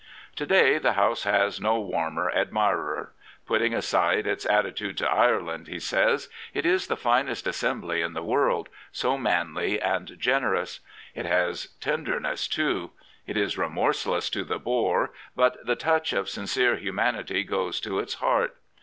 To 0.37 0.47
day 0.47 0.79
the 0.79 0.93
House 0.93 1.25
has 1.25 1.61
no 1.61 1.79
warmer 1.79 2.31
admirer." 2.31 3.11
Put 3.45 3.59
ting 3.59 3.75
aside 3.75 4.25
its 4.25 4.47
attitude 4.47 4.97
to 4.97 5.07
Ireland," 5.07 5.67
he 5.67 5.77
says," 5.79 6.27
it 6.55 6.65
is 6.65 6.87
the 6.87 6.97
finest 6.97 7.45
assembly 7.45 8.01
in 8.01 8.13
the 8.13 8.23
world— 8.23 8.69
so 9.01 9.15
manly 9.15 9.79
and 9.79 10.17
generous. 10.19 10.79
It 11.13 11.27
has 11.27 11.67
tenderness, 11.79 12.47
too. 12.47 12.93
It 13.27 13.37
is 13.37 13.59
remorseless 13.59 14.31
to 14.31 14.43
the 14.43 14.57
bore, 14.57 15.11
but 15.35 15.63
the 15.63 15.75
touch 15.75 16.13
of 16.13 16.29
sincere 16.29 16.77
humanity 16.77 17.43
goes 17.43 17.79
to 17.81 17.99
its 17.99 18.15
heart. 18.15 18.57